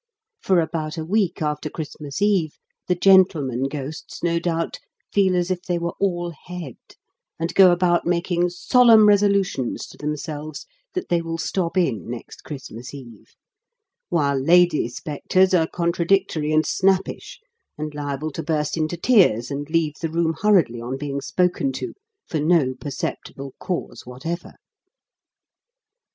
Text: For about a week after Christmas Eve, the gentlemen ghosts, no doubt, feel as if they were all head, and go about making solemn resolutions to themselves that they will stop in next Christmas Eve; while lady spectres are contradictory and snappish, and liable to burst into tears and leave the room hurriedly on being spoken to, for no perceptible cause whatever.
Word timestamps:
For 0.41 0.59
about 0.59 0.97
a 0.97 1.05
week 1.05 1.43
after 1.43 1.69
Christmas 1.69 2.23
Eve, 2.23 2.55
the 2.87 2.95
gentlemen 2.95 3.65
ghosts, 3.65 4.23
no 4.23 4.39
doubt, 4.39 4.79
feel 5.13 5.35
as 5.35 5.51
if 5.51 5.61
they 5.61 5.77
were 5.77 5.93
all 5.99 6.33
head, 6.45 6.77
and 7.39 7.53
go 7.53 7.71
about 7.71 8.03
making 8.03 8.49
solemn 8.49 9.07
resolutions 9.07 9.85
to 9.85 9.99
themselves 9.99 10.65
that 10.95 11.09
they 11.09 11.21
will 11.21 11.37
stop 11.37 11.77
in 11.77 12.09
next 12.09 12.41
Christmas 12.43 12.95
Eve; 12.95 13.35
while 14.09 14.39
lady 14.41 14.87
spectres 14.89 15.53
are 15.53 15.67
contradictory 15.67 16.51
and 16.51 16.65
snappish, 16.65 17.39
and 17.77 17.93
liable 17.93 18.31
to 18.31 18.41
burst 18.41 18.77
into 18.77 18.97
tears 18.97 19.51
and 19.51 19.69
leave 19.69 19.93
the 20.01 20.09
room 20.09 20.33
hurriedly 20.41 20.81
on 20.81 20.97
being 20.97 21.21
spoken 21.21 21.71
to, 21.73 21.93
for 22.25 22.39
no 22.39 22.73
perceptible 22.73 23.53
cause 23.59 24.01
whatever. 24.07 24.55